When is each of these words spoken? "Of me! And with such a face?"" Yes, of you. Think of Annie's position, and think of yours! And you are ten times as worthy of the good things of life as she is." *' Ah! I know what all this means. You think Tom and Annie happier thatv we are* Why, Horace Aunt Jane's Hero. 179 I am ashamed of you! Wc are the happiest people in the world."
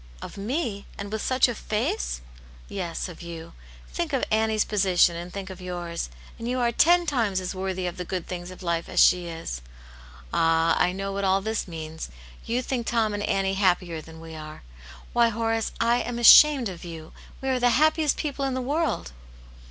"Of 0.23 0.35
me! 0.35 0.87
And 0.97 1.11
with 1.11 1.21
such 1.21 1.47
a 1.47 1.53
face?"" 1.53 2.21
Yes, 2.81 3.07
of 3.07 3.21
you. 3.21 3.53
Think 3.93 4.13
of 4.13 4.23
Annie's 4.31 4.65
position, 4.65 5.15
and 5.15 5.31
think 5.31 5.51
of 5.51 5.61
yours! 5.61 6.09
And 6.39 6.47
you 6.47 6.59
are 6.59 6.71
ten 6.71 7.05
times 7.05 7.39
as 7.39 7.53
worthy 7.53 7.85
of 7.85 7.97
the 7.97 8.03
good 8.03 8.25
things 8.25 8.49
of 8.49 8.63
life 8.63 8.89
as 8.89 8.99
she 8.99 9.27
is." 9.27 9.61
*' 9.97 10.33
Ah! 10.33 10.75
I 10.79 10.91
know 10.91 11.11
what 11.11 11.23
all 11.23 11.39
this 11.39 11.67
means. 11.67 12.09
You 12.47 12.63
think 12.63 12.87
Tom 12.87 13.13
and 13.13 13.21
Annie 13.21 13.53
happier 13.53 14.01
thatv 14.01 14.19
we 14.19 14.33
are* 14.33 14.63
Why, 15.13 15.29
Horace 15.29 15.71
Aunt 15.79 16.01
Jane's 16.01 16.01
Hero. 16.01 16.07
179 16.07 16.07
I 16.07 16.09
am 16.09 16.17
ashamed 16.65 16.69
of 16.69 16.83
you! 16.83 17.13
Wc 17.43 17.55
are 17.55 17.59
the 17.59 17.69
happiest 17.77 18.17
people 18.17 18.43
in 18.45 18.55
the 18.55 18.59
world." 18.59 19.11